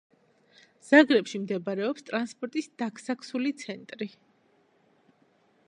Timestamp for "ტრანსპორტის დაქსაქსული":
2.07-3.53